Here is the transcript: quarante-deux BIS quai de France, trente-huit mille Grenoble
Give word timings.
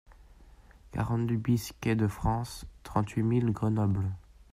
quarante-deux 0.91 1.37
BIS 1.37 1.73
quai 1.79 1.93
de 1.95 2.07
France, 2.07 2.65
trente-huit 2.81 3.21
mille 3.21 3.51
Grenoble 3.51 4.09